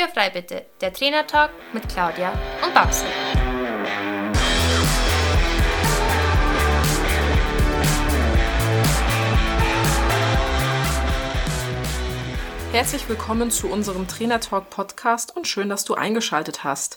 [0.00, 2.32] Türfrei bitte, der Trainertalk mit Claudia
[2.64, 3.04] und Babsi.
[12.72, 16.96] Herzlich willkommen zu unserem Trainertalk Podcast und schön, dass du eingeschaltet hast.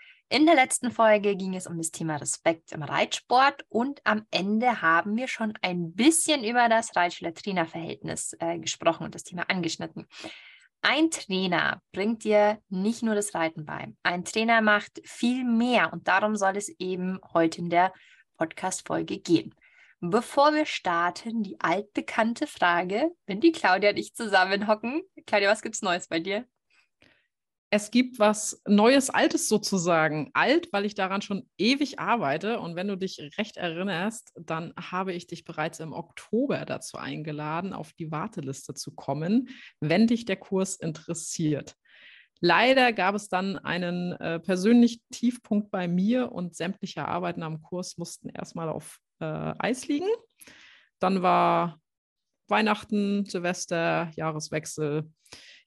[0.31, 4.81] In der letzten Folge ging es um das Thema Respekt im Reitsport und am Ende
[4.81, 10.07] haben wir schon ein bisschen über das Reitschüler-Trainer-Verhältnis äh, gesprochen und das Thema angeschnitten.
[10.81, 13.93] Ein Trainer bringt dir nicht nur das Reiten bei.
[14.03, 17.91] Ein Trainer macht viel mehr und darum soll es eben heute in der
[18.37, 19.53] Podcast-Folge gehen.
[19.99, 25.01] Bevor wir starten, die altbekannte Frage, wenn die Claudia und ich zusammenhocken.
[25.25, 26.45] Claudia, was gibt's Neues bei dir?
[27.73, 30.29] Es gibt was Neues, Altes sozusagen.
[30.33, 32.59] Alt, weil ich daran schon ewig arbeite.
[32.59, 37.71] Und wenn du dich recht erinnerst, dann habe ich dich bereits im Oktober dazu eingeladen,
[37.71, 39.47] auf die Warteliste zu kommen,
[39.79, 41.75] wenn dich der Kurs interessiert.
[42.41, 47.97] Leider gab es dann einen äh, persönlichen Tiefpunkt bei mir und sämtliche Arbeiten am Kurs
[47.97, 50.09] mussten erstmal auf äh, Eis liegen.
[50.99, 51.79] Dann war
[52.49, 55.09] Weihnachten, Silvester, Jahreswechsel.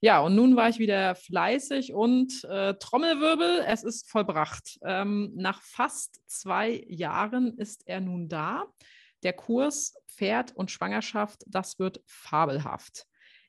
[0.01, 4.77] Ja, und nun war ich wieder fleißig und äh, Trommelwirbel, es ist vollbracht.
[4.83, 8.65] Ähm, nach fast zwei Jahren ist er nun da.
[9.23, 13.05] Der Kurs Pferd und Schwangerschaft, das wird fabelhaft.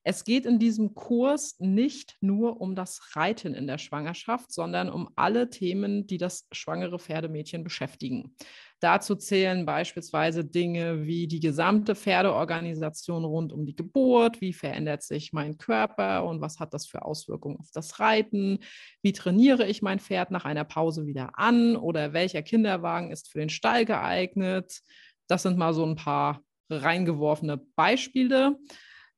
[0.09, 5.11] Es geht in diesem Kurs nicht nur um das Reiten in der Schwangerschaft, sondern um
[5.17, 8.37] alle Themen, die das schwangere Pferdemädchen beschäftigen.
[8.81, 15.33] Dazu zählen beispielsweise Dinge wie die gesamte Pferdeorganisation rund um die Geburt, wie verändert sich
[15.33, 18.59] mein Körper und was hat das für Auswirkungen auf das Reiten,
[19.01, 23.39] wie trainiere ich mein Pferd nach einer Pause wieder an oder welcher Kinderwagen ist für
[23.39, 24.83] den Stall geeignet.
[25.27, 28.59] Das sind mal so ein paar reingeworfene Beispiele.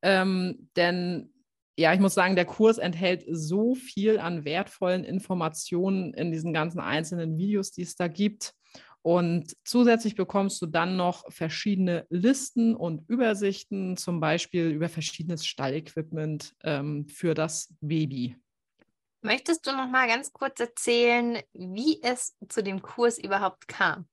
[0.03, 1.33] Ähm, denn
[1.77, 6.81] ja, ich muss sagen, der Kurs enthält so viel an wertvollen Informationen in diesen ganzen
[6.81, 8.55] einzelnen Videos, die es da gibt.
[9.03, 16.55] Und zusätzlich bekommst du dann noch verschiedene Listen und Übersichten, zum Beispiel über verschiedenes Stallequipment
[16.63, 18.37] ähm, für das Baby.
[19.23, 24.09] Möchtest du noch mal ganz kurz erzählen, wie es zu dem Kurs überhaupt kam?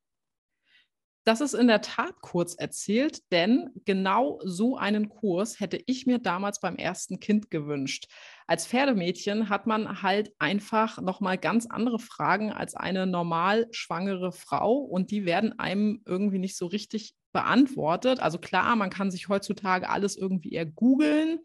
[1.25, 6.19] Das ist in der Tat kurz erzählt, denn genau so einen Kurs hätte ich mir
[6.19, 8.05] damals beim ersten Kind gewünscht.
[8.45, 14.31] Als Pferdemädchen hat man halt einfach noch mal ganz andere Fragen als eine normal schwangere
[14.31, 18.19] Frau und die werden einem irgendwie nicht so richtig beantwortet.
[18.19, 21.39] Also klar, man kann sich heutzutage alles irgendwie eher googeln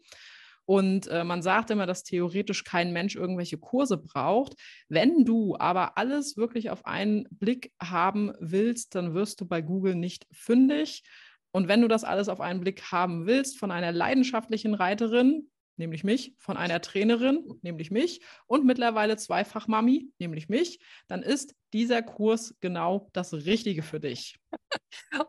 [0.65, 4.53] und äh, man sagt immer, dass theoretisch kein Mensch irgendwelche Kurse braucht.
[4.87, 9.95] Wenn du aber alles wirklich auf einen Blick haben willst, dann wirst du bei Google
[9.95, 11.03] nicht fündig.
[11.51, 15.50] Und wenn du das alles auf einen Blick haben willst von einer leidenschaftlichen Reiterin,
[15.81, 21.53] nämlich mich, von einer Trainerin, nämlich mich, und mittlerweile zweifach Mami, nämlich mich, dann ist
[21.73, 24.39] dieser Kurs genau das Richtige für dich.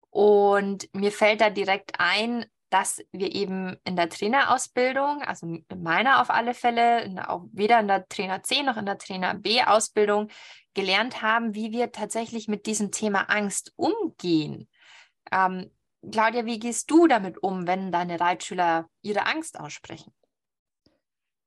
[0.10, 2.46] Und mir fällt da direkt ein,
[2.76, 7.88] dass wir eben in der Trainerausbildung, also in meiner auf alle Fälle, auch weder in
[7.88, 10.28] der Trainer C noch in der Trainer B Ausbildung
[10.74, 14.68] gelernt haben, wie wir tatsächlich mit diesem Thema Angst umgehen.
[15.32, 15.72] Ähm,
[16.12, 20.14] Claudia, wie gehst du damit um, wenn deine Reitschüler ihre Angst aussprechen?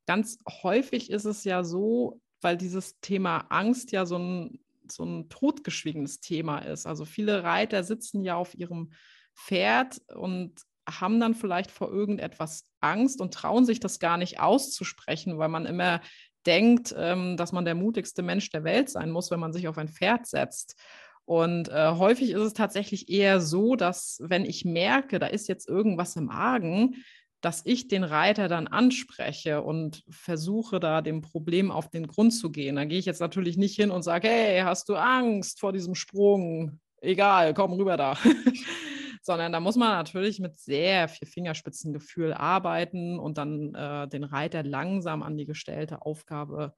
[0.06, 4.60] Ganz häufig ist es ja so, weil dieses Thema Angst ja so ein,
[4.90, 6.86] so ein totgeschwiegenes Thema ist.
[6.86, 8.94] Also viele Reiter sitzen ja auf ihrem
[9.34, 15.38] Pferd und haben dann vielleicht vor irgendetwas Angst und trauen sich das gar nicht auszusprechen,
[15.38, 16.00] weil man immer
[16.46, 19.78] denkt, ähm, dass man der mutigste Mensch der Welt sein muss, wenn man sich auf
[19.78, 20.76] ein Pferd setzt.
[21.24, 25.68] Und äh, häufig ist es tatsächlich eher so, dass wenn ich merke, da ist jetzt
[25.68, 27.04] irgendwas im Argen,
[27.40, 32.50] dass ich den Reiter dann anspreche und versuche da dem Problem auf den Grund zu
[32.50, 32.76] gehen.
[32.76, 35.94] Da gehe ich jetzt natürlich nicht hin und sage, hey, hast du Angst vor diesem
[35.94, 36.80] Sprung?
[37.00, 38.16] Egal, komm rüber da.
[39.28, 44.62] Sondern da muss man natürlich mit sehr viel Fingerspitzengefühl arbeiten und dann äh, den Reiter
[44.62, 46.74] langsam an die gestellte Aufgabe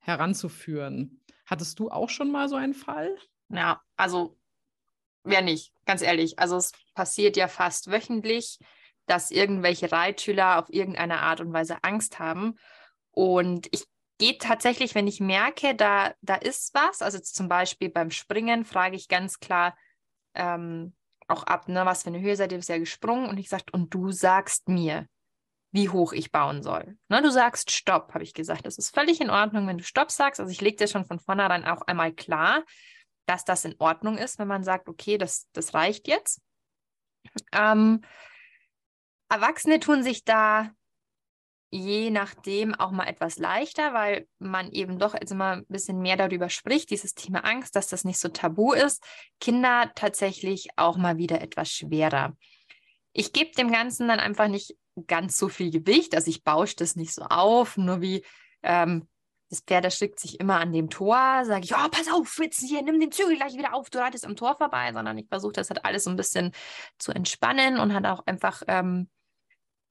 [0.00, 1.22] heranzuführen.
[1.46, 3.16] Hattest du auch schon mal so einen Fall?
[3.48, 4.36] Ja, also
[5.22, 6.38] wer nicht, ganz ehrlich.
[6.38, 8.58] Also es passiert ja fast wöchentlich
[9.06, 12.56] dass irgendwelche Reitschüler auf irgendeine Art und Weise Angst haben.
[13.10, 13.84] Und ich
[14.18, 18.96] gehe tatsächlich, wenn ich merke, da, da ist was, also zum Beispiel beim Springen, frage
[18.96, 19.76] ich ganz klar
[20.34, 20.94] ähm,
[21.26, 23.28] auch ab, ne, was für eine Höhe seid ihr bisher gesprungen?
[23.28, 25.06] Und ich sage, und du sagst mir,
[25.72, 26.96] wie hoch ich bauen soll.
[27.08, 28.64] Ne, du sagst Stopp, habe ich gesagt.
[28.66, 30.40] Das ist völlig in Ordnung, wenn du Stopp sagst.
[30.40, 32.64] Also ich lege dir schon von vornherein auch einmal klar,
[33.26, 36.40] dass das in Ordnung ist, wenn man sagt, okay, das, das reicht jetzt.
[37.52, 38.02] Ähm,
[39.28, 40.70] Erwachsene tun sich da
[41.74, 46.16] je nachdem auch mal etwas leichter, weil man eben doch jetzt immer ein bisschen mehr
[46.16, 49.02] darüber spricht, dieses Thema Angst, dass das nicht so tabu ist.
[49.40, 52.36] Kinder tatsächlich auch mal wieder etwas schwerer.
[53.12, 54.76] Ich gebe dem Ganzen dann einfach nicht
[55.08, 58.24] ganz so viel Gewicht, also ich bausche das nicht so auf, nur wie
[58.62, 59.08] ähm,
[59.50, 62.82] das Pferd erschrickt sich immer an dem Tor, sage ich, oh, pass auf, jetzt hier,
[62.82, 65.70] nimm den Zügel gleich wieder auf, du reitest am Tor vorbei, sondern ich versuche das
[65.70, 66.52] halt alles so ein bisschen
[66.98, 69.08] zu entspannen und hat auch einfach ähm,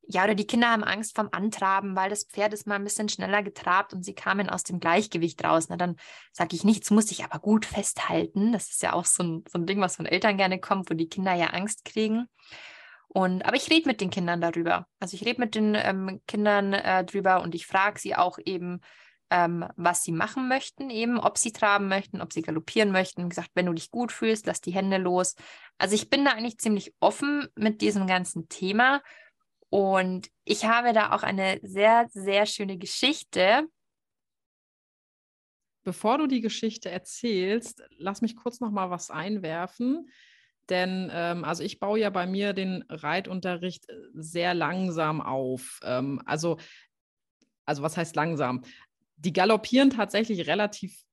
[0.07, 3.09] ja, oder die Kinder haben Angst vom Antraben, weil das Pferd ist mal ein bisschen
[3.09, 5.67] schneller getrabt und sie kamen aus dem Gleichgewicht raus.
[5.69, 5.95] Na, dann
[6.31, 8.51] sage ich, nichts muss ich aber gut festhalten.
[8.51, 10.93] Das ist ja auch so ein, so ein Ding, was von Eltern gerne kommt, wo
[10.93, 12.27] die Kinder ja Angst kriegen.
[13.07, 14.87] Und, aber ich rede mit den Kindern darüber.
[14.99, 18.81] Also ich rede mit den ähm, Kindern äh, drüber und ich frage sie auch eben,
[19.29, 23.23] ähm, was sie machen möchten, eben, ob sie traben möchten, ob sie galoppieren möchten.
[23.23, 25.35] Wie gesagt, wenn du dich gut fühlst, lass die Hände los.
[25.77, 29.01] Also ich bin da eigentlich ziemlich offen mit diesem ganzen Thema
[29.73, 33.67] und ich habe da auch eine sehr, sehr schöne Geschichte.
[35.83, 40.11] Bevor du die Geschichte erzählst, lass mich kurz noch mal was einwerfen.
[40.69, 45.79] Denn ähm, also ich baue ja bei mir den Reitunterricht äh, sehr langsam auf.
[45.81, 46.57] Ähm, also,
[47.65, 48.63] also was heißt langsam?
[49.15, 51.03] Die galoppieren tatsächlich relativ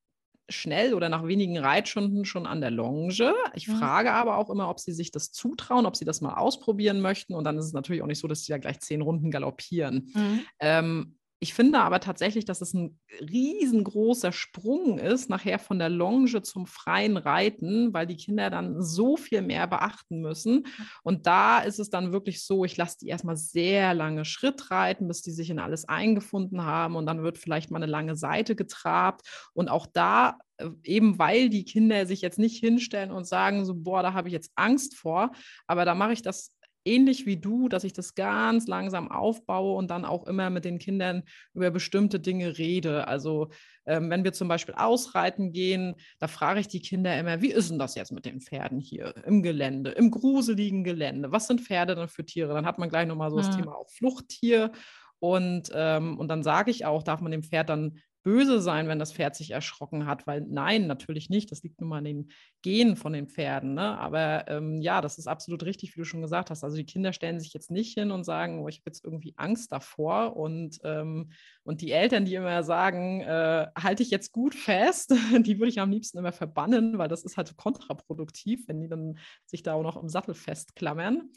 [0.51, 3.35] schnell oder nach wenigen Reitstunden schon an der Longe.
[3.55, 3.77] Ich mhm.
[3.77, 7.35] frage aber auch immer, ob sie sich das zutrauen, ob sie das mal ausprobieren möchten.
[7.35, 10.11] Und dann ist es natürlich auch nicht so, dass sie ja gleich zehn Runden galoppieren.
[10.15, 10.41] Mhm.
[10.59, 16.43] Ähm, ich finde aber tatsächlich, dass es ein riesengroßer Sprung ist, nachher von der Longe
[16.43, 20.67] zum freien Reiten, weil die Kinder dann so viel mehr beachten müssen.
[21.03, 25.09] Und da ist es dann wirklich so, ich lasse die erstmal sehr lange Schritt reiten,
[25.09, 26.95] bis die sich in alles eingefunden haben.
[26.95, 29.23] Und dann wird vielleicht mal eine lange Seite getrabt.
[29.55, 33.75] Und auch da äh, eben weil die Kinder sich jetzt nicht hinstellen und sagen so,
[33.75, 35.33] boah, da habe ich jetzt Angst vor,
[35.67, 39.91] aber da mache ich das ähnlich wie du, dass ich das ganz langsam aufbaue und
[39.91, 41.23] dann auch immer mit den Kindern
[41.55, 43.07] über bestimmte Dinge rede.
[43.09, 43.51] Also
[43.87, 47.71] ähm, wenn wir zum Beispiel ausreiten gehen, da frage ich die Kinder immer, wie ist
[47.71, 51.33] denn das jetzt mit den Pferden hier im Gelände, im gruseligen Gelände?
[51.33, 52.55] Was sind Pferde dann für Tiere?
[52.55, 54.73] Dann hat man gleich nochmal so das Thema auch Fluchttier.
[55.19, 58.99] Und, ähm, und dann sage ich auch, darf man dem Pferd dann böse sein, wenn
[58.99, 61.51] das Pferd sich erschrocken hat, weil nein, natürlich nicht.
[61.51, 62.31] Das liegt nun mal an den
[62.63, 63.75] Genen von den Pferden.
[63.75, 63.99] Ne?
[63.99, 66.63] Aber ähm, ja, das ist absolut richtig, wie du schon gesagt hast.
[66.63, 69.35] Also die Kinder stellen sich jetzt nicht hin und sagen, oh, ich habe jetzt irgendwie
[69.37, 70.37] Angst davor.
[70.37, 75.13] Und, ähm, und die Eltern, die immer sagen, äh, halte ich jetzt gut fest,
[75.47, 79.19] die würde ich am liebsten immer verbannen, weil das ist halt kontraproduktiv, wenn die dann
[79.47, 81.31] sich da auch noch im Sattel festklammern.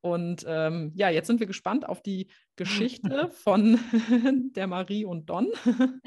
[0.00, 3.78] Und ähm, ja, jetzt sind wir gespannt auf die Geschichte von
[4.54, 5.48] der Marie und Don.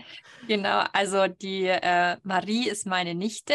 [0.48, 3.54] Genau, also die äh, Marie ist meine Nichte.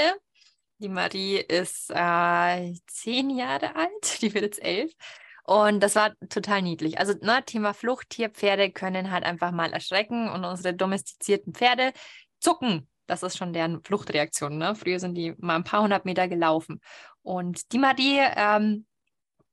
[0.78, 4.92] Die Marie ist äh, zehn Jahre alt, die wird jetzt elf.
[5.44, 6.98] Und das war total niedlich.
[6.98, 11.92] Also ne, Thema Fluchttierpferde können halt einfach mal erschrecken und unsere domestizierten Pferde
[12.40, 12.88] zucken.
[13.06, 14.58] Das ist schon deren Fluchtreaktion.
[14.58, 14.74] Ne?
[14.74, 16.80] Früher sind die mal ein paar hundert Meter gelaufen.
[17.22, 18.86] Und die Marie ähm,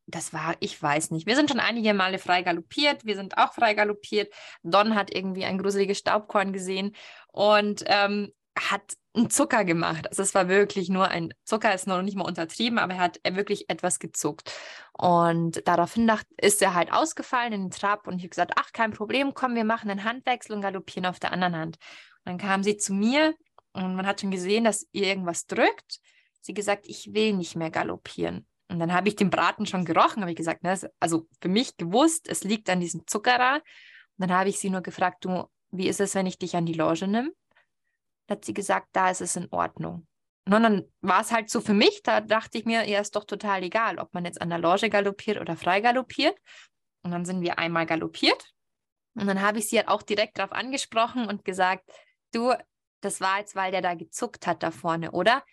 [0.06, 1.26] das war, ich weiß nicht.
[1.28, 3.06] Wir sind schon einige Male frei galoppiert.
[3.06, 4.34] Wir sind auch frei galoppiert.
[4.62, 6.96] Don hat irgendwie ein gruseliges Staubkorn gesehen
[7.32, 10.08] und ähm, hat einen Zucker gemacht.
[10.08, 13.20] Also es war wirklich nur ein Zucker, ist noch nicht mal untertrieben, aber er hat
[13.24, 14.52] wirklich etwas gezuckt.
[14.94, 18.92] Und daraufhin ist er halt ausgefallen in den Trab und ich habe gesagt, ach, kein
[18.92, 21.78] Problem, komm, wir machen einen Handwechsel und galoppieren auf der anderen Hand.
[22.26, 23.36] Und dann kam sie zu mir
[23.74, 26.00] und man hat schon gesehen, dass ihr irgendwas drückt.
[26.42, 28.48] Sie gesagt, ich will nicht mehr galoppieren.
[28.70, 31.78] Und dann habe ich den Braten schon gerochen, habe ich gesagt, ne, also für mich
[31.78, 33.56] gewusst, es liegt an diesem Zuckerer.
[33.56, 36.66] Und dann habe ich sie nur gefragt, du, wie ist es, wenn ich dich an
[36.66, 37.32] die Loge nehme?
[38.28, 40.08] Da hat sie gesagt, da ist es in Ordnung.
[40.46, 43.24] Und dann war es halt so für mich, da dachte ich mir, ja, ist doch
[43.24, 46.38] total egal, ob man jetzt an der Loge galoppiert oder frei galoppiert.
[47.04, 48.54] Und dann sind wir einmal galoppiert.
[49.16, 51.90] Und dann habe ich sie halt auch direkt darauf angesprochen und gesagt,
[52.34, 52.54] du,
[53.02, 55.44] das war jetzt, weil der da gezuckt hat da vorne, oder?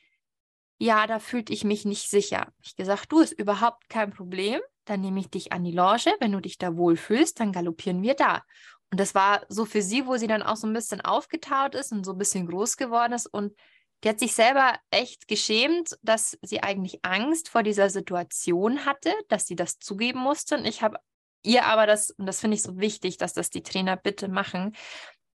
[0.82, 2.48] Ja, da fühlte ich mich nicht sicher.
[2.62, 4.60] Ich gesagt, du, ist überhaupt kein Problem.
[4.86, 6.14] Dann nehme ich dich an die Loge.
[6.20, 8.42] Wenn du dich da wohlfühlst, dann galoppieren wir da.
[8.90, 11.92] Und das war so für sie, wo sie dann auch so ein bisschen aufgetaut ist
[11.92, 13.26] und so ein bisschen groß geworden ist.
[13.26, 13.54] Und
[14.02, 19.46] die hat sich selber echt geschämt, dass sie eigentlich Angst vor dieser Situation hatte, dass
[19.46, 20.56] sie das zugeben musste.
[20.56, 20.96] Und ich habe
[21.42, 24.74] ihr aber das, und das finde ich so wichtig, dass das die Trainer bitte machen,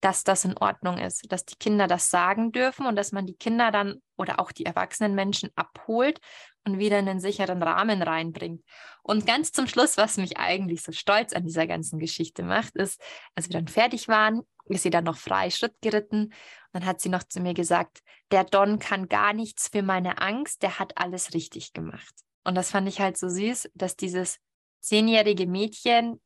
[0.00, 3.36] dass das in Ordnung ist, dass die Kinder das sagen dürfen und dass man die
[3.36, 6.20] Kinder dann oder auch die erwachsenen Menschen abholt
[6.64, 8.62] und wieder in einen sicheren Rahmen reinbringt.
[9.02, 13.00] Und ganz zum Schluss, was mich eigentlich so stolz an dieser ganzen Geschichte macht, ist,
[13.34, 16.24] als wir dann fertig waren, ist sie dann noch frei Schritt geritten.
[16.24, 16.32] Und
[16.72, 18.00] dann hat sie noch zu mir gesagt,
[18.32, 22.14] der Don kann gar nichts für meine Angst, der hat alles richtig gemacht.
[22.44, 24.38] Und das fand ich halt so süß, dass dieses
[24.80, 26.20] zehnjährige Mädchen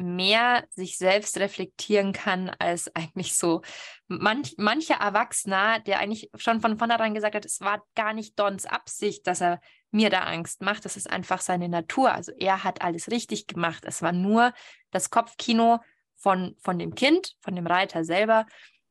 [0.00, 3.62] mehr sich selbst reflektieren kann als eigentlich so
[4.08, 8.66] manch, mancher Erwachsener, der eigentlich schon von vornherein gesagt hat, es war gar nicht Dons
[8.66, 10.84] Absicht, dass er mir da Angst macht.
[10.84, 12.12] Das ist einfach seine Natur.
[12.12, 13.84] Also er hat alles richtig gemacht.
[13.86, 14.52] Es war nur
[14.90, 15.80] das Kopfkino
[16.16, 18.46] von, von dem Kind, von dem Reiter selber.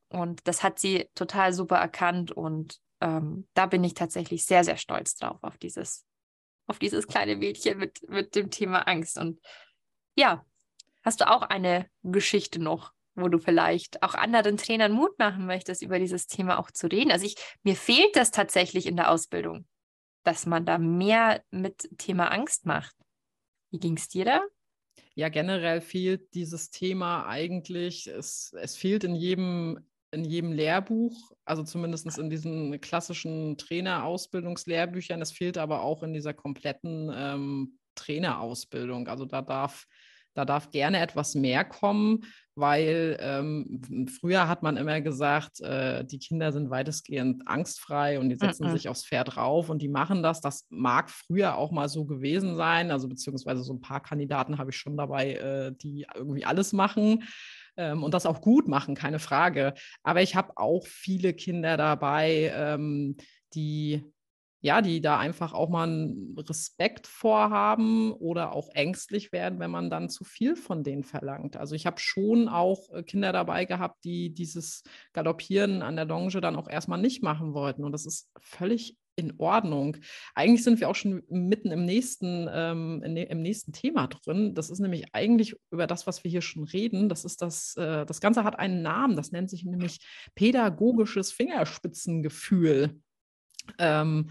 [0.10, 2.32] Und das hat sie total super erkannt.
[2.32, 6.06] Und ähm, da bin ich tatsächlich sehr, sehr stolz drauf, auf dieses,
[6.68, 9.18] auf dieses kleine Mädchen mit, mit dem Thema Angst.
[9.18, 9.40] Und
[10.16, 10.46] ja,
[11.04, 15.82] Hast du auch eine Geschichte noch, wo du vielleicht auch anderen Trainern Mut machen möchtest,
[15.82, 17.12] über dieses Thema auch zu reden?
[17.12, 19.66] Also ich, mir fehlt das tatsächlich in der Ausbildung,
[20.24, 22.96] dass man da mehr mit Thema Angst macht.
[23.72, 24.42] Wie ging es dir da?
[25.16, 29.80] Ja, generell fehlt dieses Thema eigentlich, es, es fehlt in jedem,
[30.12, 35.22] in jedem Lehrbuch, also zumindest in diesen klassischen Trainerausbildungslehrbüchern.
[35.22, 39.08] Es fehlt aber auch in dieser kompletten ähm, Trainerausbildung.
[39.08, 39.86] Also da darf
[40.40, 42.22] da darf gerne etwas mehr kommen,
[42.56, 48.36] weil ähm, früher hat man immer gesagt, äh, die Kinder sind weitestgehend angstfrei und die
[48.36, 48.72] setzen -mm.
[48.72, 50.40] sich aufs Pferd rauf und die machen das.
[50.40, 54.72] Das mag früher auch mal so gewesen sein, also beziehungsweise so ein paar Kandidaten habe
[54.72, 57.24] ich schon dabei, äh, die irgendwie alles machen
[57.76, 59.74] ähm, und das auch gut machen, keine Frage.
[60.04, 63.18] Aber ich habe auch viele Kinder dabei, ähm,
[63.54, 64.06] die
[64.62, 69.90] ja, die da einfach auch mal einen Respekt vorhaben oder auch ängstlich werden, wenn man
[69.90, 71.56] dann zu viel von denen verlangt.
[71.56, 76.42] Also ich habe schon auch äh, Kinder dabei gehabt, die dieses Galoppieren an der Longe
[76.42, 77.84] dann auch erstmal nicht machen wollten.
[77.86, 79.98] Und das ist völlig in Ordnung.
[80.34, 84.56] Eigentlich sind wir auch schon mitten im nächsten, ähm, im nächsten Thema drin.
[84.56, 87.10] Das ist nämlich eigentlich über das, was wir hier schon reden.
[87.10, 89.16] Das ist das, äh, das Ganze hat einen Namen.
[89.16, 90.00] Das nennt sich nämlich
[90.36, 93.02] pädagogisches Fingerspitzengefühl.
[93.78, 94.30] Ähm,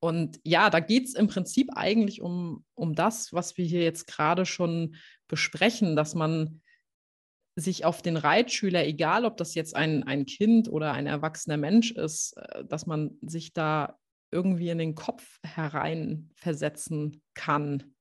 [0.00, 4.06] und ja, da geht es im Prinzip eigentlich um, um das, was wir hier jetzt
[4.06, 4.96] gerade schon
[5.28, 6.62] besprechen, dass man
[7.54, 11.90] sich auf den Reitschüler, egal ob das jetzt ein, ein Kind oder ein erwachsener Mensch
[11.90, 13.98] ist, äh, dass man sich da
[14.32, 17.94] irgendwie in den Kopf hereinversetzen kann.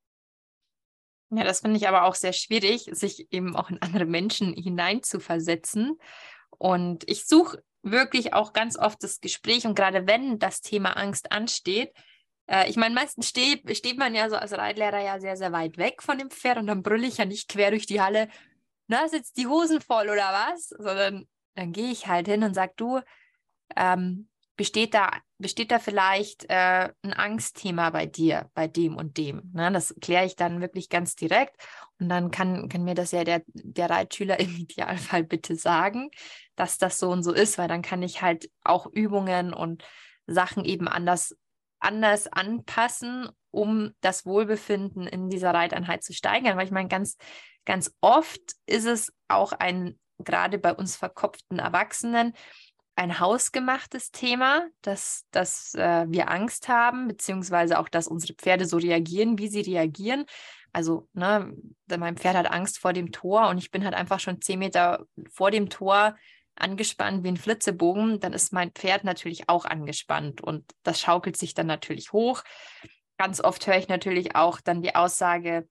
[1.31, 5.99] Ja, das finde ich aber auch sehr schwierig, sich eben auch in andere Menschen hineinzuversetzen.
[6.57, 11.31] Und ich suche wirklich auch ganz oft das Gespräch und gerade wenn das Thema Angst
[11.31, 11.93] ansteht,
[12.47, 15.77] äh, ich meine, meistens steht, steht man ja so als Reitlehrer ja sehr, sehr weit
[15.77, 18.27] weg von dem Pferd und dann brülle ich ja nicht quer durch die Halle,
[18.87, 22.73] na, sitzt die Hosen voll oder was, sondern dann gehe ich halt hin und sage,
[22.75, 22.99] du,
[23.75, 29.49] ähm, besteht da, besteht da vielleicht äh, ein Angstthema bei dir, bei dem und dem?
[29.53, 29.71] Ne?
[29.71, 31.55] Das kläre ich dann wirklich ganz direkt.
[31.99, 36.11] Und dann kann, kann mir das ja der, der Reitschüler im Idealfall bitte sagen,
[36.55, 39.83] dass das so und so ist, weil dann kann ich halt auch Übungen und
[40.27, 41.35] Sachen eben anders,
[41.79, 46.57] anders anpassen, um das Wohlbefinden in dieser Reiteinheit zu steigern.
[46.57, 47.17] Weil ich meine, ganz,
[47.65, 52.33] ganz oft ist es auch ein, gerade bei uns verkopften Erwachsenen,
[52.99, 58.75] ein hausgemachtes Thema, dass, dass äh, wir Angst haben, beziehungsweise auch, dass unsere Pferde so
[58.75, 60.25] reagieren, wie sie reagieren.
[60.73, 61.53] Also, ne,
[61.87, 65.05] mein Pferd hat Angst vor dem Tor und ich bin halt einfach schon zehn Meter
[65.31, 66.17] vor dem Tor
[66.55, 71.53] angespannt wie ein Flitzebogen, dann ist mein Pferd natürlich auch angespannt und das schaukelt sich
[71.53, 72.43] dann natürlich hoch.
[73.17, 75.69] Ganz oft höre ich natürlich auch dann die Aussage,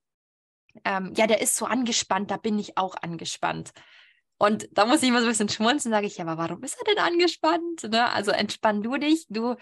[0.86, 3.72] ähm, ja, der ist so angespannt, da bin ich auch angespannt.
[4.38, 6.78] Und da muss ich immer so ein bisschen schmunzeln, sage ich, ja, aber warum ist
[6.78, 7.82] er denn angespannt?
[7.90, 8.08] Ne?
[8.10, 9.56] Also entspann du dich, du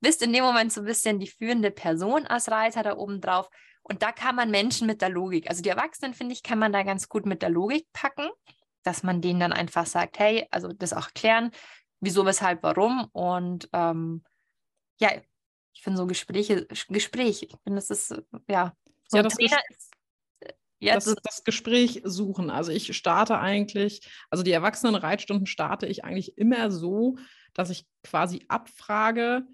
[0.00, 3.48] bist in dem Moment so ein bisschen die führende Person als Reiter da oben drauf.
[3.82, 6.72] Und da kann man Menschen mit der Logik, also die Erwachsenen, finde ich, kann man
[6.72, 8.28] da ganz gut mit der Logik packen,
[8.82, 11.50] dass man denen dann einfach sagt, hey, also das auch klären,
[12.00, 13.08] wieso, weshalb, warum.
[13.12, 14.24] Und ähm,
[15.00, 15.10] ja,
[15.72, 18.72] ich finde so Gespräche, Gespräch, ich finde, das ist, ja,
[19.08, 19.91] so ja, das Trainer ist
[20.82, 21.06] Jetzt.
[21.06, 22.50] Das, das Gespräch suchen.
[22.50, 27.16] Also ich starte eigentlich, also die Erwachsenen-Reitstunden starte ich eigentlich immer so,
[27.54, 29.46] dass ich quasi abfrage,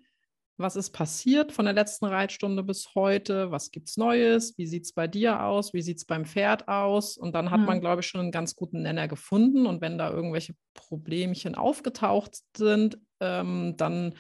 [0.57, 4.87] was ist passiert von der letzten Reitstunde bis heute, was gibt es Neues, wie sieht
[4.87, 7.17] es bei dir aus, wie sieht es beim Pferd aus.
[7.17, 7.67] Und dann hat mhm.
[7.67, 9.67] man, glaube ich, schon einen ganz guten Nenner gefunden.
[9.67, 14.15] Und wenn da irgendwelche Problemchen aufgetaucht sind, ähm, dann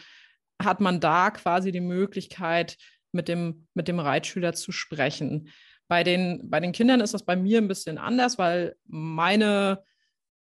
[0.62, 2.76] hat man da quasi die Möglichkeit,
[3.12, 5.48] mit dem, mit dem Reitschüler zu sprechen.
[5.88, 9.82] Bei den, bei den Kindern ist das bei mir ein bisschen anders, weil meine,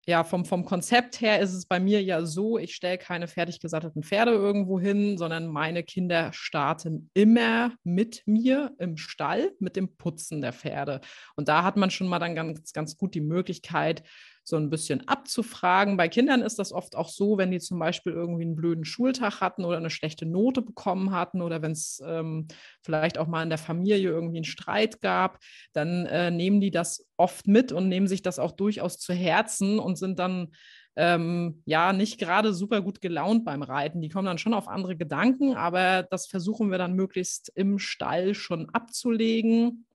[0.07, 3.61] ja, vom, vom Konzept her ist es bei mir ja so, ich stelle keine fertig
[3.61, 9.97] gesattelten Pferde irgendwo hin, sondern meine Kinder starten immer mit mir im Stall mit dem
[9.97, 11.01] Putzen der Pferde.
[11.37, 14.03] Und da hat man schon mal dann ganz, ganz gut die Möglichkeit,
[14.43, 15.97] so ein bisschen abzufragen.
[15.97, 19.41] Bei Kindern ist das oft auch so, wenn die zum Beispiel irgendwie einen blöden Schultag
[19.41, 22.49] hatten oder eine schlechte Note bekommen hatten oder wenn es ähm,
[22.83, 25.39] vielleicht auch mal in der Familie irgendwie einen Streit gab,
[25.73, 29.79] dann äh, nehmen die das oft mit und nehmen sich das auch durchaus zu Herzen
[29.79, 30.49] und sind dann
[30.97, 34.01] ähm, ja nicht gerade super gut gelaunt beim Reiten.
[34.01, 38.35] Die kommen dann schon auf andere Gedanken, aber das versuchen wir dann möglichst im Stall
[38.35, 39.87] schon abzulegen,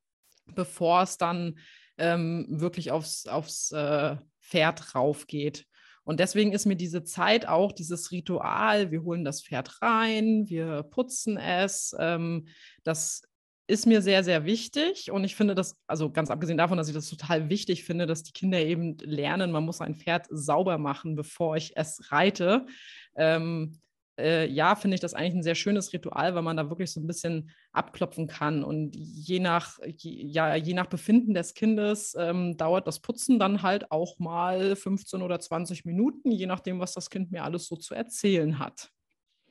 [0.55, 1.57] bevor es dann
[1.97, 5.65] ähm, wirklich aufs, aufs äh, Pferd raufgeht.
[6.03, 10.83] Und deswegen ist mir diese Zeit auch, dieses Ritual, wir holen das Pferd rein, wir
[10.83, 12.47] putzen es, ähm,
[12.83, 13.23] das
[13.67, 15.09] ist mir sehr, sehr wichtig.
[15.11, 18.21] Und ich finde das, also ganz abgesehen davon, dass ich das total wichtig finde, dass
[18.21, 22.67] die Kinder eben lernen, man muss ein Pferd sauber machen, bevor ich es reite.
[23.15, 23.79] Ähm,
[24.17, 26.99] äh, ja, finde ich das eigentlich ein sehr schönes Ritual, weil man da wirklich so
[26.99, 28.61] ein bisschen abklopfen kann.
[28.63, 33.61] Und je nach, je, ja, je nach Befinden des Kindes ähm, dauert das Putzen dann
[33.61, 37.75] halt auch mal 15 oder 20 Minuten, je nachdem, was das Kind mir alles so
[37.75, 38.89] zu erzählen hat.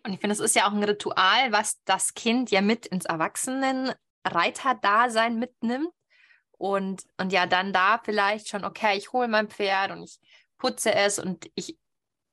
[0.02, 3.06] Und ich finde, es ist ja auch ein Ritual, was das Kind ja mit ins
[3.06, 5.88] Erwachsenen-Reiter-Dasein mitnimmt.
[6.56, 10.20] Und, und ja, dann da vielleicht schon, okay, ich hole mein Pferd und ich
[10.58, 11.78] putze es und ich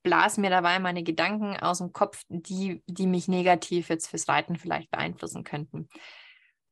[0.04, 4.56] blase mir dabei meine Gedanken aus dem Kopf, die, die mich negativ jetzt fürs Reiten
[4.56, 5.90] vielleicht beeinflussen könnten.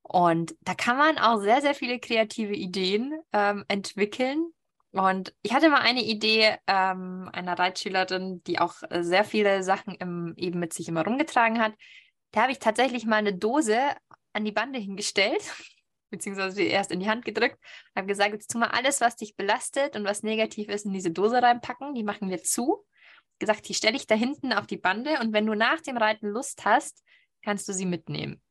[0.02, 4.52] Und da kann man auch sehr, sehr viele kreative Ideen ähm, entwickeln.
[4.92, 10.34] Und ich hatte mal eine Idee ähm, einer Reitschülerin, die auch sehr viele Sachen im,
[10.36, 11.74] eben mit sich immer rumgetragen hat.
[12.32, 13.78] Da habe ich tatsächlich mal eine Dose
[14.34, 15.44] an die Bande hingestellt,
[16.10, 17.60] beziehungsweise erst in die Hand gedrückt,
[17.96, 21.12] habe gesagt, jetzt tu mal alles, was dich belastet und was negativ ist, in diese
[21.12, 21.94] Dose reinpacken.
[21.94, 22.84] Die machen wir zu
[23.39, 26.28] gesagt, die stelle ich da hinten auf die Bande und wenn du nach dem Reiten
[26.28, 27.04] Lust hast,
[27.43, 28.41] kannst du sie mitnehmen.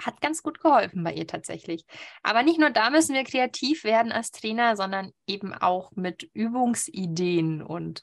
[0.00, 1.84] Hat ganz gut geholfen bei ihr tatsächlich.
[2.22, 7.62] Aber nicht nur da müssen wir kreativ werden als Trainer, sondern eben auch mit Übungsideen
[7.62, 8.00] und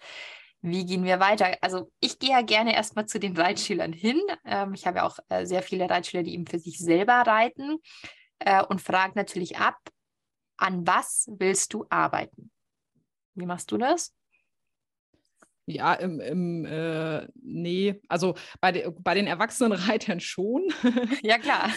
[0.61, 1.55] wie gehen wir weiter?
[1.61, 4.19] Also ich gehe ja gerne erstmal zu den Reitschülern hin.
[4.43, 7.77] Ähm, ich habe ja auch äh, sehr viele Reitschüler, die eben für sich selber reiten
[8.39, 9.77] äh, und frage natürlich ab,
[10.57, 12.51] an was willst du arbeiten?
[13.35, 14.16] Wie machst du das?
[15.69, 20.63] Ja, im, im äh, nee, also bei, de, bei den erwachsenen Reitern schon.
[21.23, 21.69] ja, klar.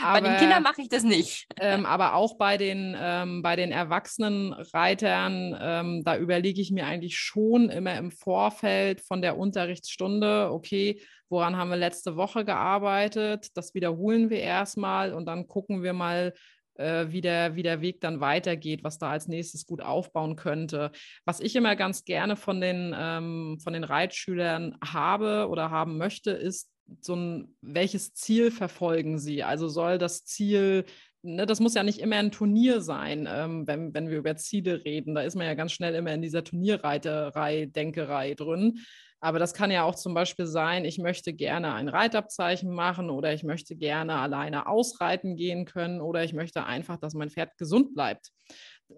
[0.00, 1.48] aber, bei den Kindern mache ich das nicht.
[1.60, 6.86] Ähm, aber auch bei den, ähm, bei den erwachsenen Reitern, ähm, da überlege ich mir
[6.86, 13.48] eigentlich schon immer im Vorfeld von der Unterrichtsstunde, okay, woran haben wir letzte Woche gearbeitet?
[13.56, 16.32] Das wiederholen wir erstmal und dann gucken wir mal,
[16.80, 20.90] wie, der, wie der Weg dann weitergeht, was da als nächstes gut aufbauen könnte.
[21.24, 26.30] Was ich immer ganz gerne von den, ähm, von den Reitschülern habe oder haben möchte,
[26.30, 29.44] ist so ein, welches Ziel verfolgen sie?
[29.44, 30.84] Also soll das Ziel
[31.22, 34.86] Ne, das muss ja nicht immer ein Turnier sein, ähm, wenn, wenn wir über Ziele
[34.86, 35.14] reden.
[35.14, 38.78] Da ist man ja ganz schnell immer in dieser Turnierreiterei, Denkerei drin.
[39.20, 43.34] Aber das kann ja auch zum Beispiel sein, ich möchte gerne ein Reitabzeichen machen oder
[43.34, 47.94] ich möchte gerne alleine ausreiten gehen können oder ich möchte einfach, dass mein Pferd gesund
[47.94, 48.30] bleibt.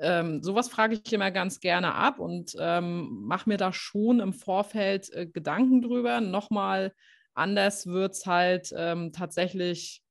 [0.00, 4.32] ähm, sowas frage ich immer ganz gerne ab und ähm, mache mir da schon im
[4.32, 6.20] Vorfeld äh, Gedanken drüber.
[6.20, 6.92] Nochmal
[7.34, 10.01] anders wird es halt ähm, tatsächlich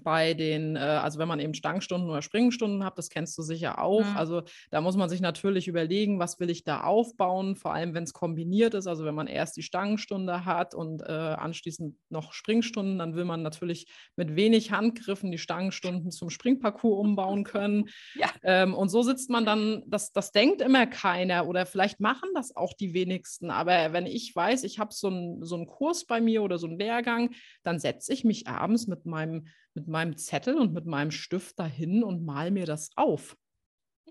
[0.00, 3.78] bei den, äh, also wenn man eben Stangstunden oder Springstunden hat, das kennst du sicher
[3.82, 4.04] auch.
[4.04, 4.16] Mhm.
[4.16, 8.04] Also da muss man sich natürlich überlegen, was will ich da aufbauen, vor allem wenn
[8.04, 8.86] es kombiniert ist.
[8.86, 13.42] Also wenn man erst die Stangenstunde hat und äh, anschließend noch Springstunden, dann will man
[13.42, 17.88] natürlich mit wenig Handgriffen die Stangenstunden zum Springparcours umbauen können.
[18.14, 18.28] Ja.
[18.42, 22.56] Ähm, und so sitzt man dann, das, das denkt immer keiner oder vielleicht machen das
[22.56, 23.50] auch die wenigsten.
[23.50, 26.66] Aber wenn ich weiß, ich habe so, ein, so einen Kurs bei mir oder so
[26.66, 27.30] einen Lehrgang,
[27.62, 32.02] dann setze ich mich abends mit meinem mit meinem Zettel und mit meinem Stift dahin
[32.04, 33.36] und mal mir das auf.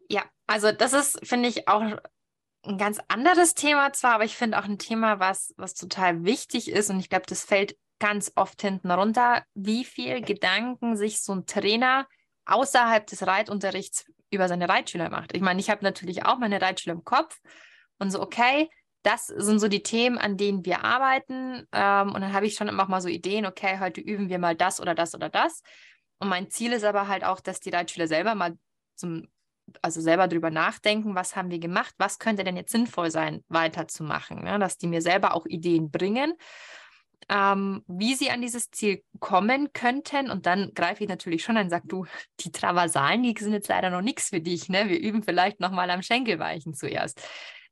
[0.10, 1.82] Ja, also das ist, finde ich, auch
[2.64, 6.70] ein ganz anderes Thema zwar, aber ich finde auch ein Thema, was, was total wichtig
[6.70, 11.34] ist und ich glaube, das fällt ganz oft hinten runter, wie viel Gedanken sich so
[11.34, 12.08] ein Trainer
[12.46, 15.36] außerhalb des Reitunterrichts über seine Reitschüler macht.
[15.36, 17.40] Ich meine, ich habe natürlich auch meine Reitschüler im Kopf
[18.00, 18.70] und so, okay,
[19.04, 21.68] das sind so die Themen, an denen wir arbeiten.
[21.72, 24.56] Ähm, und dann habe ich schon immer mal so Ideen, okay, heute üben wir mal
[24.56, 25.64] das oder das oder das.
[26.20, 28.58] Und mein Ziel ist aber halt auch, dass die Reitschüler selber mal
[28.96, 29.28] zum,
[29.82, 34.44] also selber drüber nachdenken, was haben wir gemacht, was könnte denn jetzt sinnvoll sein, weiterzumachen.
[34.44, 34.60] Ne?
[34.60, 36.36] Dass die mir selber auch Ideen bringen,
[37.28, 40.30] ähm, wie sie an dieses Ziel kommen könnten.
[40.30, 42.06] Und dann greife ich natürlich schon ein und sage, du,
[42.40, 44.70] die Traversalen, die sind jetzt leider noch nichts für dich.
[44.70, 44.90] Ne?
[44.90, 47.20] Wir üben vielleicht nochmal am Schenkelweichen zuerst.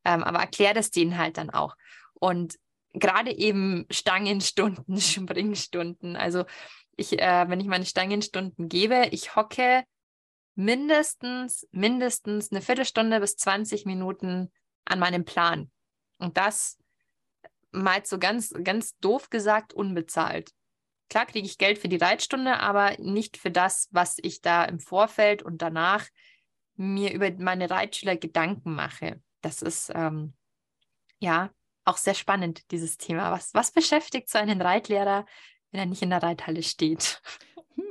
[0.05, 1.75] Ähm, aber erklär das denen halt dann auch.
[2.13, 2.57] Und
[2.93, 6.15] gerade eben Stangenstunden, Springstunden.
[6.15, 6.45] Also
[6.95, 9.83] ich, äh, wenn ich meine Stangenstunden gebe, ich hocke
[10.55, 14.51] mindestens, mindestens eine Viertelstunde bis 20 Minuten
[14.85, 15.71] an meinem Plan.
[16.17, 16.77] Und das
[17.71, 20.51] mal so ganz, ganz doof gesagt, unbezahlt.
[21.09, 24.79] Klar kriege ich Geld für die Reitstunde, aber nicht für das, was ich da im
[24.79, 26.05] Vorfeld und danach
[26.75, 30.33] mir über meine Reitschüler Gedanken mache das ist ähm,
[31.19, 31.51] ja
[31.85, 33.31] auch sehr spannend, dieses Thema.
[33.31, 35.25] Was, was beschäftigt so einen Reitlehrer,
[35.71, 37.21] wenn er nicht in der Reithalle steht?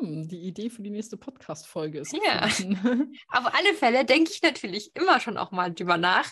[0.01, 2.13] Hm, die Idee für die nächste Podcast-Folge ist.
[2.13, 2.45] Ja.
[3.29, 6.31] Auf alle Fälle denke ich natürlich immer schon auch mal drüber nach,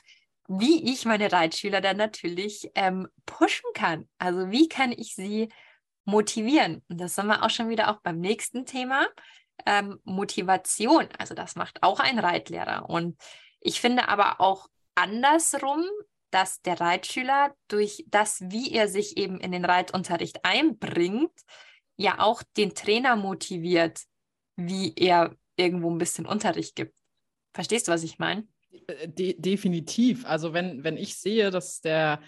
[0.49, 4.09] wie ich meine Reitschüler dann natürlich ähm, pushen kann.
[4.19, 5.49] Also wie kann ich sie
[6.05, 6.83] motivieren?
[6.89, 9.07] Und das sind wir auch schon wieder auch beim nächsten Thema.
[9.65, 12.91] Ähm, Motivation, also das macht auch ein Reitlehrer.
[12.91, 13.17] Und
[13.61, 15.85] ich finde aber auch andersrum,
[16.31, 21.33] dass der Reitschüler durch das, wie er sich eben in den reitunterricht einbringt,
[21.97, 24.03] ja auch den Trainer motiviert,
[24.57, 26.95] wie er irgendwo ein bisschen Unterricht gibt.
[27.55, 28.47] Verstehst du, was ich meine?
[28.87, 30.27] Äh, de definitiv.
[30.27, 32.21] Also wenn, wenn ich sehe, dass der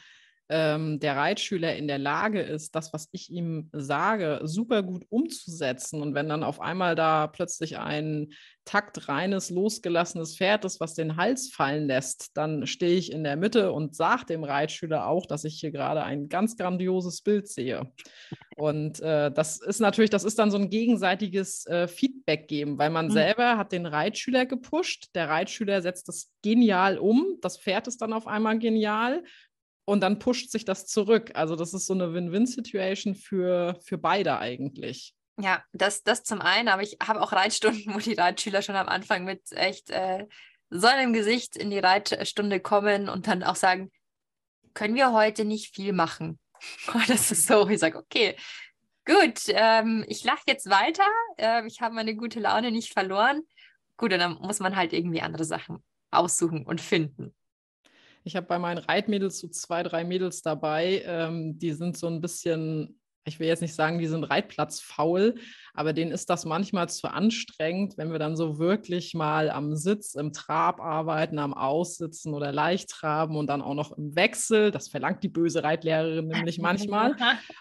[0.48, 6.00] ähm, der Reitschüler in der Lage ist, das, was ich ihm sage, super gut umzusetzen.
[6.00, 8.30] Und wenn dann auf einmal da plötzlich ein
[8.68, 13.72] taktreines, losgelassenes Pferd ist, was den Hals fallen lässt, dann stehe ich in der Mitte
[13.72, 17.90] und sage dem Reitschüler auch, dass ich hier gerade ein ganz grandioses Bild sehe.
[18.56, 22.90] Und äh, das ist natürlich, das ist dann so ein gegenseitiges äh, Feedback geben, weil
[22.90, 23.12] man mhm.
[23.12, 28.12] selber hat den Reitschüler gepusht, der Reitschüler setzt das genial um, das Pferd ist dann
[28.12, 29.22] auf einmal genial
[29.88, 31.30] und dann pusht sich das zurück.
[31.32, 35.14] Also das ist so eine Win-Win-Situation für, für beide eigentlich.
[35.40, 38.86] Ja, das, das zum einen, aber ich habe auch Reitstunden, wo die Reitschüler schon am
[38.86, 40.26] Anfang mit echt äh,
[40.68, 43.90] so einem Gesicht in die Reitstunde kommen und dann auch sagen,
[44.74, 46.38] können wir heute nicht viel machen.
[47.08, 48.36] Das ist so, ich sage, okay,
[49.06, 51.06] gut, ähm, ich lache jetzt weiter,
[51.38, 53.40] äh, ich habe meine gute Laune nicht verloren.
[53.96, 57.34] Gut, und dann muss man halt irgendwie andere Sachen aussuchen und finden.
[58.28, 62.20] Ich habe bei meinen Reitmädels so zwei, drei Mädels dabei, ähm, die sind so ein
[62.20, 65.36] bisschen, ich will jetzt nicht sagen, die sind reitplatzfaul,
[65.72, 70.14] aber denen ist das manchmal zu anstrengend, wenn wir dann so wirklich mal am Sitz,
[70.14, 74.72] im Trab arbeiten, am Aussitzen oder leicht traben und dann auch noch im Wechsel.
[74.72, 77.16] Das verlangt die böse Reitlehrerin nämlich manchmal.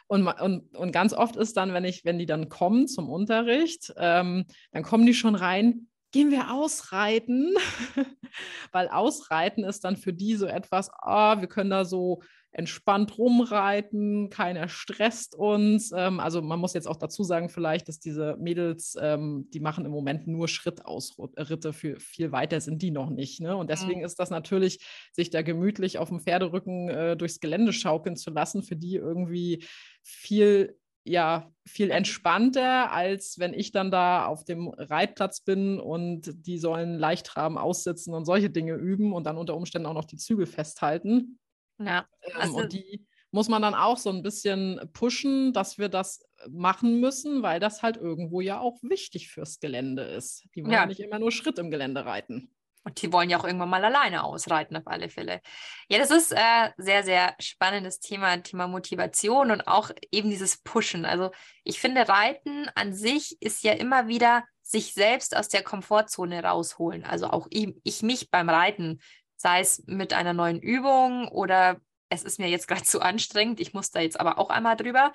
[0.08, 3.93] Und, und, und ganz oft ist dann, wenn ich, wenn die dann kommen zum Unterricht,
[3.95, 7.53] ähm, dann kommen die schon rein gehen wir ausreiten,
[8.71, 14.32] weil ausreiten ist dann für die so etwas, ah, wir können da so entspannt rumreiten,
[14.32, 15.91] keiner stresst uns.
[15.95, 19.86] Ähm, also man muss jetzt auch dazu sagen vielleicht, dass diese Mädels, ähm, die machen
[19.86, 23.39] im Moment nur Schrittausritte, für viel weiter sind die noch nicht.
[23.39, 23.56] Ne?
[23.56, 24.06] Und deswegen mhm.
[24.08, 28.63] ist das natürlich, sich da gemütlich auf dem Pferderücken äh, durchs Gelände schaukeln zu lassen,
[28.63, 29.63] für die irgendwie
[30.01, 36.58] viel ja viel entspannter, als wenn ich dann da auf dem Reitplatz bin und die
[36.58, 40.17] sollen leicht traben, aussitzen und solche Dinge üben und dann unter Umständen auch noch die
[40.17, 41.39] Zügel festhalten.
[41.80, 42.08] Ja.
[42.22, 46.26] Ähm, also und die muss man dann auch so ein bisschen pushen, dass wir das
[46.50, 50.48] machen müssen, weil das halt irgendwo ja auch wichtig fürs Gelände ist.
[50.56, 52.50] Die wollen ja nicht immer nur Schritt im Gelände reiten.
[52.88, 55.41] Und die wollen ja auch irgendwann mal alleine ausreiten, auf alle Fälle.
[55.89, 61.04] Ja, das ist äh, sehr, sehr spannendes Thema, Thema Motivation und auch eben dieses Pushen.
[61.04, 61.32] Also
[61.65, 67.04] ich finde, Reiten an sich ist ja immer wieder sich selbst aus der Komfortzone rausholen.
[67.04, 69.02] Also auch ich, ich mich beim Reiten,
[69.36, 73.73] sei es mit einer neuen Übung oder es ist mir jetzt gerade zu anstrengend, ich
[73.73, 75.12] muss da jetzt aber auch einmal drüber,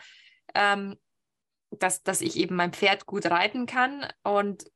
[0.55, 0.99] ähm,
[1.71, 4.07] dass, dass ich eben mein Pferd gut reiten kann.
[4.25, 4.67] Und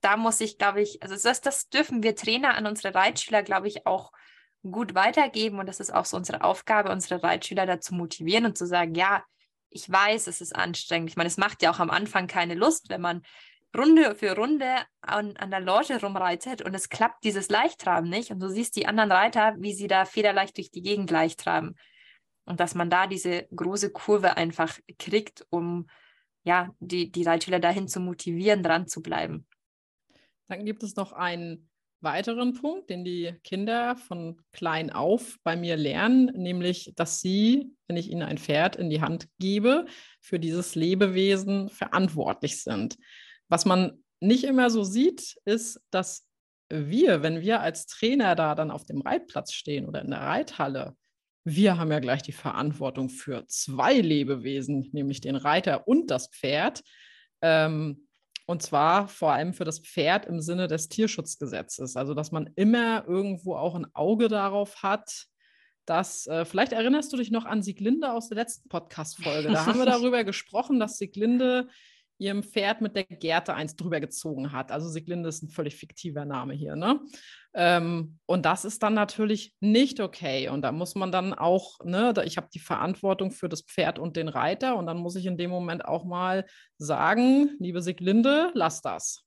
[0.00, 3.68] da muss ich, glaube ich, also das, das dürfen wir Trainer an unsere Reitschüler, glaube
[3.68, 4.12] ich, auch
[4.62, 5.58] gut weitergeben.
[5.58, 9.22] Und das ist auch so unsere Aufgabe, unsere Reitschüler dazu motivieren und zu sagen, ja,
[9.70, 11.10] ich weiß, es ist anstrengend.
[11.10, 13.22] Ich meine, es macht ja auch am Anfang keine Lust, wenn man
[13.76, 18.30] Runde für Runde an, an der Loge rumreitet und es klappt dieses Leichttraben nicht.
[18.32, 21.76] Und du siehst die anderen Reiter, wie sie da federleicht durch die Gegend leichttraben.
[22.44, 25.86] Und dass man da diese große Kurve einfach kriegt, um
[26.42, 29.46] ja, die, die Reitschüler dahin zu motivieren, dran zu bleiben.
[30.50, 35.76] Dann gibt es noch einen weiteren Punkt, den die Kinder von klein auf bei mir
[35.76, 39.86] lernen, nämlich, dass sie, wenn ich ihnen ein Pferd in die Hand gebe,
[40.20, 42.96] für dieses Lebewesen verantwortlich sind.
[43.48, 46.26] Was man nicht immer so sieht, ist, dass
[46.68, 50.96] wir, wenn wir als Trainer da dann auf dem Reitplatz stehen oder in der Reithalle,
[51.44, 56.82] wir haben ja gleich die Verantwortung für zwei Lebewesen, nämlich den Reiter und das Pferd.
[57.40, 58.08] Ähm,
[58.50, 61.96] und zwar vor allem für das Pferd im Sinne des Tierschutzgesetzes.
[61.96, 65.26] Also, dass man immer irgendwo auch ein Auge darauf hat,
[65.86, 69.50] dass, äh, vielleicht erinnerst du dich noch an Sieglinde aus der letzten Podcast-Folge.
[69.50, 71.68] Da haben wir darüber gesprochen, dass Sieglinde
[72.20, 74.70] ihrem Pferd mit der Gerte eins drüber gezogen hat.
[74.70, 76.76] Also Sieglinde ist ein völlig fiktiver Name hier.
[76.76, 77.00] Ne?
[77.54, 80.48] Ähm, und das ist dann natürlich nicht okay.
[80.48, 84.16] Und da muss man dann auch, ne, ich habe die Verantwortung für das Pferd und
[84.16, 84.76] den Reiter.
[84.76, 86.46] Und dann muss ich in dem Moment auch mal
[86.78, 89.24] sagen, liebe Sieglinde, lass das.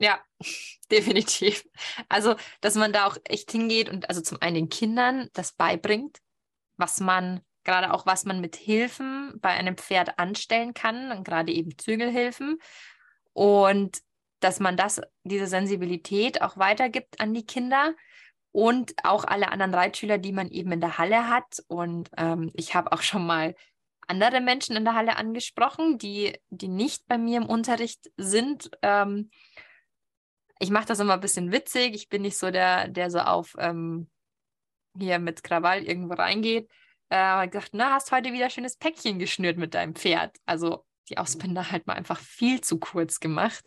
[0.00, 0.18] Ja,
[0.90, 1.64] definitiv.
[2.08, 6.18] Also, dass man da auch echt hingeht und also zum einen den Kindern das beibringt,
[6.76, 11.76] was man gerade auch, was man mit Hilfen bei einem Pferd anstellen kann, gerade eben
[11.78, 12.58] Zügelhilfen.
[13.32, 13.98] Und
[14.40, 17.94] dass man das, diese Sensibilität auch weitergibt an die Kinder
[18.50, 21.62] und auch alle anderen Reitschüler, die man eben in der Halle hat.
[21.68, 23.54] Und ähm, ich habe auch schon mal
[24.08, 28.70] andere Menschen in der Halle angesprochen, die, die nicht bei mir im Unterricht sind.
[28.82, 29.30] Ähm,
[30.58, 31.94] ich mache das immer ein bisschen witzig.
[31.94, 34.10] Ich bin nicht so der, der so auf ähm,
[34.98, 36.68] hier mit Krawall irgendwo reingeht
[37.12, 40.34] äh, gesagt, na, hast heute wieder schönes Päckchen geschnürt mit deinem Pferd.
[40.46, 43.64] Also die Ausbinder halt mal einfach viel zu kurz gemacht.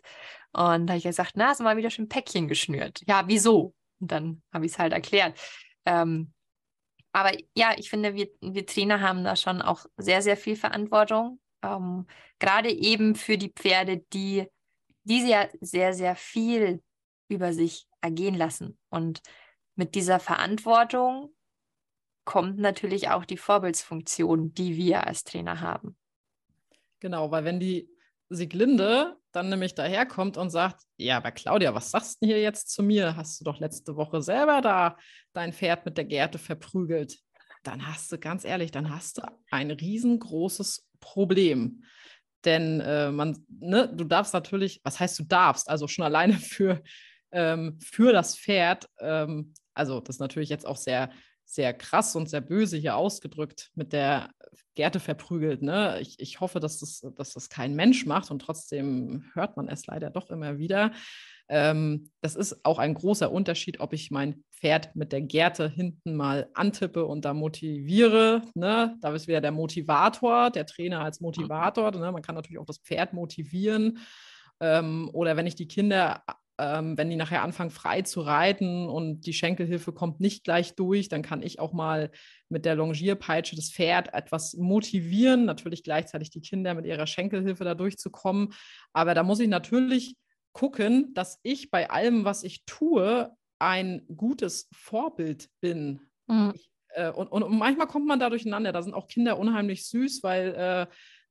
[0.52, 3.02] Und da habe ich gesagt, na, hast du mal wieder schön Päckchen geschnürt.
[3.06, 3.72] Ja, wieso?
[4.00, 5.38] Und dann habe ich es halt erklärt.
[5.84, 6.32] Ähm,
[7.12, 11.38] aber ja, ich finde, wir, wir Trainer haben da schon auch sehr, sehr viel Verantwortung.
[11.62, 12.06] Ähm,
[12.40, 14.46] Gerade eben für die Pferde, die
[15.04, 16.82] diese ja sehr, sehr viel
[17.28, 18.76] über sich ergehen lassen.
[18.88, 19.20] Und
[19.76, 21.35] mit dieser Verantwortung
[22.26, 25.96] kommt natürlich auch die Vorbildsfunktion, die wir als Trainer haben.
[27.00, 27.88] Genau, weil wenn die
[28.28, 32.82] Sieglinde dann nämlich daherkommt und sagt, ja, aber Claudia, was sagst du hier jetzt zu
[32.82, 33.16] mir?
[33.16, 34.98] Hast du doch letzte Woche selber da
[35.32, 37.18] dein Pferd mit der Gerte verprügelt?
[37.62, 41.84] Dann hast du, ganz ehrlich, dann hast du ein riesengroßes Problem.
[42.44, 45.68] Denn äh, man, ne, du darfst natürlich, was heißt du darfst?
[45.68, 46.82] Also schon alleine für,
[47.30, 51.10] ähm, für das Pferd, ähm, also das ist natürlich jetzt auch sehr
[51.46, 54.30] sehr krass und sehr böse hier ausgedrückt mit der
[54.74, 55.62] Gerte verprügelt.
[55.62, 55.98] Ne?
[56.00, 59.86] Ich, ich hoffe, dass das, dass das kein Mensch macht und trotzdem hört man es
[59.86, 60.92] leider doch immer wieder.
[61.48, 66.16] Ähm, das ist auch ein großer Unterschied, ob ich mein Pferd mit der Gerte hinten
[66.16, 68.42] mal antippe und da motiviere.
[68.54, 68.96] Ne?
[69.00, 71.92] Da ist wieder der Motivator, der Trainer als Motivator.
[71.92, 72.10] Ne?
[72.10, 73.98] Man kann natürlich auch das Pferd motivieren.
[74.58, 76.24] Ähm, oder wenn ich die Kinder
[76.58, 81.08] ähm, wenn die nachher anfangen frei zu reiten und die Schenkelhilfe kommt nicht gleich durch,
[81.08, 82.10] dann kann ich auch mal
[82.48, 87.74] mit der Longierpeitsche das Pferd etwas motivieren, natürlich gleichzeitig die Kinder mit ihrer Schenkelhilfe da
[87.74, 88.54] durchzukommen.
[88.92, 90.16] Aber da muss ich natürlich
[90.52, 96.00] gucken, dass ich bei allem, was ich tue, ein gutes Vorbild bin.
[96.26, 96.52] Mhm.
[96.54, 98.72] Ich, äh, und, und, und, manchmal kommt man da durcheinander.
[98.72, 100.86] Da sind auch Kinder unheimlich süß, weil äh,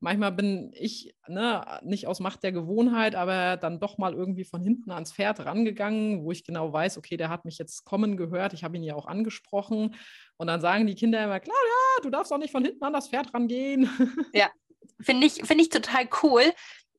[0.06, 4.62] manchmal bin ich ne, nicht aus Macht der Gewohnheit, aber dann doch mal irgendwie von
[4.62, 8.54] hinten ans Pferd rangegangen, wo ich genau weiß, okay, der hat mich jetzt kommen gehört,
[8.54, 9.96] ich habe ihn ja auch angesprochen.
[10.38, 12.94] Und dann sagen die Kinder immer, klar, ja, du darfst auch nicht von hinten an
[12.94, 13.90] das Pferd rangehen.
[14.32, 14.52] Ja,
[15.02, 16.44] finde ich, find ich total cool,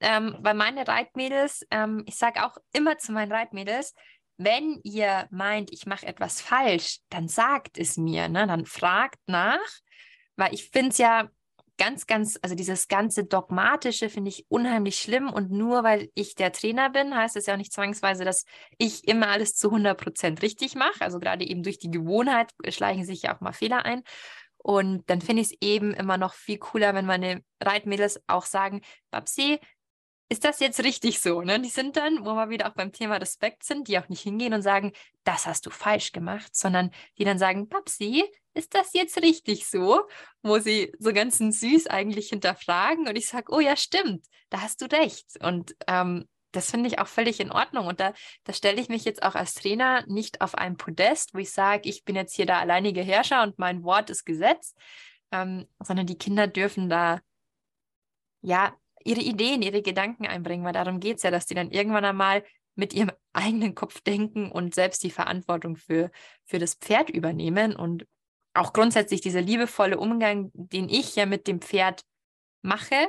[0.01, 3.95] ähm, weil meine Reitmädels, ähm, ich sage auch immer zu meinen Reitmädels,
[4.37, 8.49] wenn ihr meint, ich mache etwas falsch, dann sagt es mir, ne?
[8.49, 9.65] dann fragt nach,
[10.35, 11.31] weil ich finde es ja
[11.79, 15.31] ganz, ganz, also dieses ganze Dogmatische finde ich unheimlich schlimm.
[15.31, 18.45] Und nur weil ich der Trainer bin, heißt es ja auch nicht zwangsweise, dass
[18.79, 21.01] ich immer alles zu 100 Prozent richtig mache.
[21.01, 24.03] Also gerade eben durch die Gewohnheit schleichen sich ja auch mal Fehler ein.
[24.59, 28.81] Und dann finde ich es eben immer noch viel cooler, wenn meine Reitmädels auch sagen,
[29.13, 29.61] Babsi,
[30.29, 31.43] ist das jetzt richtig so?
[31.43, 31.61] Ne?
[31.61, 34.55] Die sind dann, wo wir wieder auch beim Thema Respekt sind, die auch nicht hingehen
[34.55, 34.93] und sagen,
[35.25, 40.03] das hast du falsch gemacht, sondern die dann sagen, Babsi, ist das jetzt richtig so?
[40.43, 44.81] Wo sie so ganz süß eigentlich hinterfragen und ich sage, oh ja, stimmt, da hast
[44.81, 45.27] du recht.
[45.43, 47.87] Und ähm, das finde ich auch völlig in Ordnung.
[47.87, 48.13] Und da,
[48.45, 51.89] da stelle ich mich jetzt auch als Trainer nicht auf ein Podest, wo ich sage,
[51.89, 54.75] ich bin jetzt hier der alleinige Herrscher und mein Wort ist Gesetz,
[55.31, 57.21] ähm, sondern die Kinder dürfen da
[58.41, 58.75] ja
[59.07, 62.45] ihre Ideen, ihre Gedanken einbringen, weil darum geht es ja, dass die dann irgendwann einmal
[62.75, 66.11] mit ihrem eigenen Kopf denken und selbst die Verantwortung für,
[66.45, 68.07] für das Pferd übernehmen und
[68.55, 72.03] auch grundsätzlich dieser liebevolle Umgang, den ich ja mit dem Pferd
[72.63, 73.09] mache,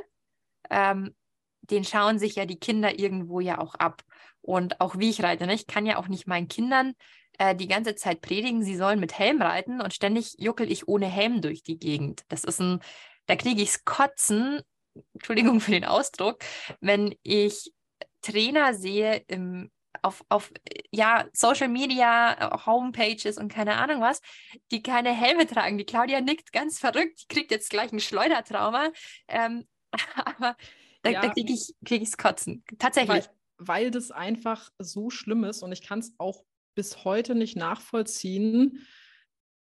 [0.69, 1.15] ähm,
[1.61, 4.03] den schauen sich ja die Kinder irgendwo ja auch ab.
[4.41, 5.45] Und auch wie ich reite.
[5.45, 5.53] Ne?
[5.53, 6.93] Ich kann ja auch nicht meinen Kindern
[7.37, 11.07] äh, die ganze Zeit predigen, sie sollen mit Helm reiten und ständig juckel ich ohne
[11.07, 12.23] Helm durch die Gegend.
[12.29, 12.79] Das ist ein,
[13.25, 14.61] da kriege ich es kotzen,
[15.13, 16.39] Entschuldigung für den Ausdruck,
[16.79, 17.73] wenn ich
[18.21, 20.51] Trainer sehe im, auf, auf
[20.91, 24.21] ja, Social Media, Homepages und keine Ahnung was,
[24.71, 25.77] die keine Helme tragen.
[25.77, 28.91] Die Claudia nickt ganz verrückt, die kriegt jetzt gleich ein Schleudertrauma.
[29.27, 29.67] Ähm,
[30.15, 30.55] aber
[31.03, 32.63] da, ja, da kriege ich es kotzen.
[32.79, 33.09] Tatsächlich.
[33.09, 36.43] Weil, weil das einfach so schlimm ist und ich kann es auch
[36.75, 38.85] bis heute nicht nachvollziehen.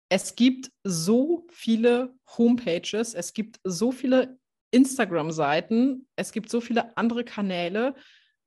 [0.09, 4.39] Es gibt so viele Homepages, es gibt so viele
[4.73, 7.95] Instagram-Seiten, es gibt so viele andere Kanäle,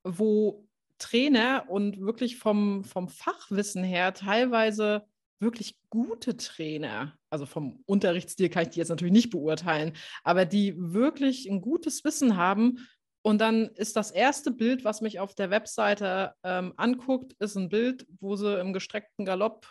[0.03, 5.05] wo Trainer und wirklich vom, vom Fachwissen her teilweise
[5.39, 10.73] wirklich gute Trainer, also vom Unterrichtsstil kann ich die jetzt natürlich nicht beurteilen, aber die
[10.77, 12.87] wirklich ein gutes Wissen haben.
[13.21, 17.69] Und dann ist das erste Bild, was mich auf der Webseite ähm, anguckt, ist ein
[17.69, 19.67] Bild, wo sie im gestreckten Galopp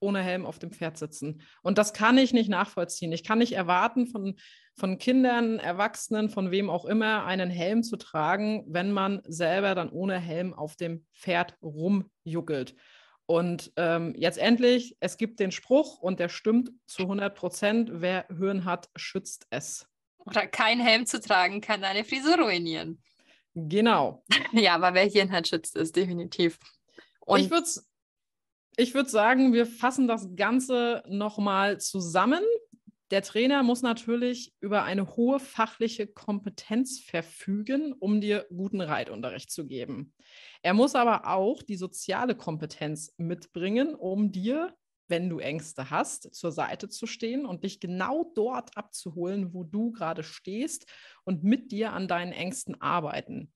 [0.00, 1.42] ohne Helm auf dem Pferd sitzen.
[1.62, 3.12] Und das kann ich nicht nachvollziehen.
[3.12, 4.38] Ich kann nicht erwarten, von,
[4.80, 9.90] von Kindern, Erwachsenen, von wem auch immer, einen Helm zu tragen, wenn man selber dann
[9.90, 12.74] ohne Helm auf dem Pferd rumjuckelt.
[13.26, 18.26] Und ähm, jetzt endlich, es gibt den Spruch und der stimmt zu 100 Prozent, wer
[18.28, 19.86] Hirn hat, schützt es.
[20.18, 23.02] Oder kein Helm zu tragen kann deine Frisur ruinieren.
[23.54, 24.24] Genau.
[24.52, 26.58] ja, aber wer Hirn hat, schützt es definitiv.
[27.20, 27.68] Und ich würde
[28.76, 32.42] ich würd sagen, wir fassen das Ganze nochmal zusammen.
[33.10, 39.66] Der Trainer muss natürlich über eine hohe fachliche Kompetenz verfügen, um dir guten Reitunterricht zu
[39.66, 40.14] geben.
[40.62, 44.76] Er muss aber auch die soziale Kompetenz mitbringen, um dir,
[45.08, 49.90] wenn du Ängste hast, zur Seite zu stehen und dich genau dort abzuholen, wo du
[49.90, 50.86] gerade stehst
[51.24, 53.52] und mit dir an deinen Ängsten arbeiten.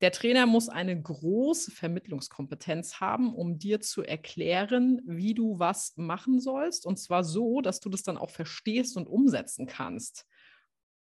[0.00, 6.40] Der Trainer muss eine große Vermittlungskompetenz haben, um dir zu erklären, wie du was machen
[6.40, 6.86] sollst.
[6.86, 10.26] Und zwar so, dass du das dann auch verstehst und umsetzen kannst.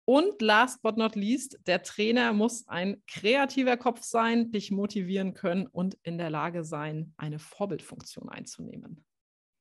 [0.04, 5.66] Und last but not least, der Trainer muss ein kreativer Kopf sein, dich motivieren können
[5.66, 9.04] und in der Lage sein, eine Vorbildfunktion einzunehmen.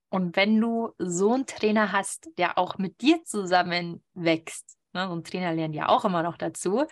[0.09, 5.27] Und wenn du so einen Trainer hast, der auch mit dir zusammen wächst, ne, und
[5.27, 6.85] Trainer lernen ja auch immer noch dazu,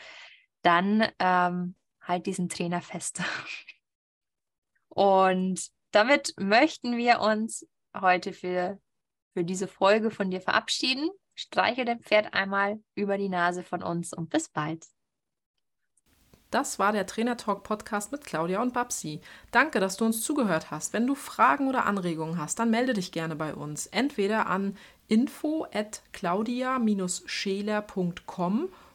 [0.62, 1.76] dann ähm,
[2.06, 3.22] halt diesen Trainer fest.
[4.90, 8.80] und damit möchten wir uns heute für,
[9.34, 11.10] für diese Folge von dir verabschieden.
[11.36, 14.86] Streiche dein Pferd einmal über die Nase von uns und bis bald.
[16.52, 19.20] Das war der Trainer Talk Podcast mit Claudia und Babsi.
[19.52, 20.94] Danke, dass du uns zugehört hast.
[20.94, 23.88] Wenn du Fragen oder Anregungen hast, dann melde dich gerne bei uns.
[23.88, 28.70] Entweder an info at claudia-scheler.com